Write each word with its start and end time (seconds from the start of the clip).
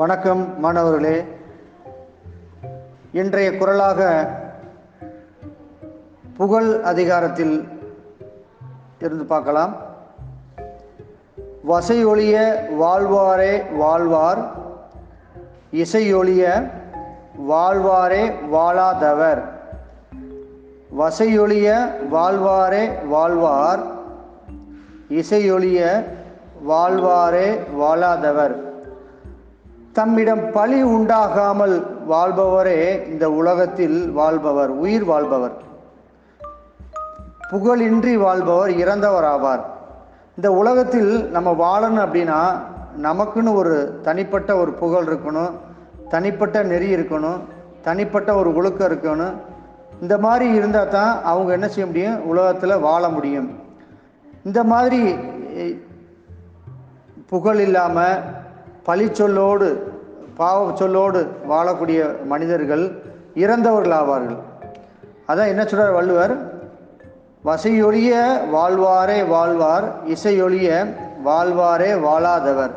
வணக்கம் 0.00 0.60
மாணவர்களே. 0.60 1.24
இன்றைய 3.12 3.56
குரலாக 3.56 4.28
புகழ் 6.36 6.80
அதிகாரத்தில் 6.84 7.68
இருந்து 9.00 9.24
பார்க்கலாம். 9.24 9.76
வசையொழிய 11.68 12.54
வாழ்வாரே 12.80 13.74
வாழ்வார் 13.76 14.50
இசையொழிய 15.72 16.70
வாழ்வாரே 17.48 18.32
வாழாதவர். 18.52 19.42
வசையொழிய 20.98 21.90
வாழ்வாரே 22.12 23.06
வாழ்வார் 23.06 23.82
இசையொழிய 25.08 26.04
வாழ்வாரே 26.68 27.60
வாழாதவர். 27.80 28.68
தம்மிடம் 29.96 30.42
பழி 30.52 30.78
உண்டாகாமல் 30.84 31.74
வாழ்பவரே 32.10 32.80
இந்த 33.12 33.26
உலகத்தில் 33.38 33.96
வாழ்பவர் 34.18 34.72
உயிர் 34.82 35.06
வாழ்பவர். 35.10 35.54
புகழின்றி 37.50 38.12
வாழ்பவர் 38.24 38.72
இறந்தவர் 38.82 39.26
ஆவார் 39.34 39.62
இந்த 40.36 40.48
உலகத்தில் 40.60 41.10
நம்ம 41.36 41.50
வாழணும் 41.62 42.04
அப்படின்னா 42.04 42.40
நமக்குன்னு 43.06 43.52
ஒரு 43.62 43.76
தனிப்பட்ட 44.06 44.50
ஒரு 44.56 44.72
புகழ் 44.82 45.08
இருக்கணும் 45.08 45.54
தனிப்பட்ட 46.08 46.62
நெறி 46.72 46.88
இருக்கணும் 46.96 47.40
தனிப்பட்ட 47.82 48.30
ஒரு 48.40 48.50
ஒழுக்கம் 48.58 48.88
இருக்கணும். 48.90 49.34
இந்த 50.00 50.14
மாதிரி 50.18 50.46
இருந்தால் 50.58 50.92
தான் 50.96 51.12
அவங்க 51.30 51.50
என்ன 51.52 51.68
செய்ய 51.68 51.86
முடியும்? 51.86 52.20
உலகத்தில் 52.24 52.82
வாழ 52.86 53.02
முடியும். 53.08 53.48
இந்த 54.44 54.60
மாதிரி 54.72 55.02
புகழ் 57.32 57.60
இல்லாமல் 57.66 58.20
பழிச்சொல்லோடு 58.86 59.78
பாவ 60.36 60.70
சொல்லோடு 60.70 61.26
வாழக்கூடிய 61.48 62.24
மனிதர்கள் 62.24 62.84
இறந்தவர்கள் 63.34 63.98
ஆவார்கள் 63.98 64.38
அதான் 65.28 65.46
என்ன 65.46 65.64
சொல்கிறார் 65.64 65.92
வள்ளுவர்? 65.92 66.34
வசையொழிய 67.44 68.12
வாழ்வாரே 68.52 69.26
வாழ்வார் 69.26 69.86
இசையொழிய 70.06 70.94
வாழ்வாரே 71.24 71.90
வாழாதவர். 72.06 72.70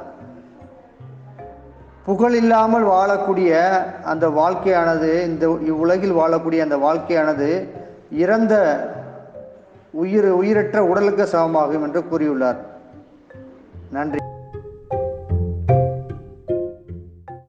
புகழ் 2.05 2.35
இல்லாமல் 2.35 2.85
வாழக்கூடிய 2.85 3.69
அந்த 4.03 4.29
வாழ்க்கையானது 4.29 5.21
இந்த 5.21 5.57
இவ்வுலகில் 5.61 6.15
வாழக்கூடிய 6.15 6.61
அந்த 6.61 6.77
வாழ்க்கையானது 6.77 7.67
இறந்த 8.11 8.53
உயிர் 9.91 10.29
உயிரற்ற 10.29 10.83
உடலுக்கு 10.83 11.27
சமமாகும் 11.31 11.83
என்று 11.83 12.03
கூறியுள்ளார். 12.11 12.57
நன்றி. 13.91 14.22